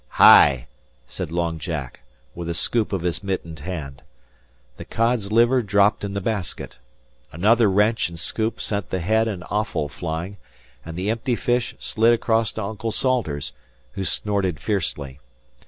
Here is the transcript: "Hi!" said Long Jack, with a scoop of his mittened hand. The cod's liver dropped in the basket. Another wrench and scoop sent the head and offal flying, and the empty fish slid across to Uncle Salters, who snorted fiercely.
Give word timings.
"Hi!" 0.17 0.65
said 1.05 1.31
Long 1.31 1.59
Jack, 1.59 1.99
with 2.33 2.49
a 2.49 2.55
scoop 2.55 2.91
of 2.91 3.01
his 3.03 3.21
mittened 3.23 3.59
hand. 3.59 4.01
The 4.77 4.83
cod's 4.85 5.31
liver 5.31 5.61
dropped 5.61 6.03
in 6.03 6.15
the 6.15 6.19
basket. 6.21 6.79
Another 7.31 7.69
wrench 7.69 8.09
and 8.09 8.17
scoop 8.19 8.59
sent 8.59 8.89
the 8.89 9.01
head 9.01 9.27
and 9.27 9.43
offal 9.51 9.89
flying, 9.89 10.37
and 10.83 10.97
the 10.97 11.11
empty 11.11 11.35
fish 11.35 11.75
slid 11.77 12.13
across 12.13 12.51
to 12.53 12.63
Uncle 12.63 12.91
Salters, 12.91 13.51
who 13.91 14.03
snorted 14.03 14.59
fiercely. 14.59 15.19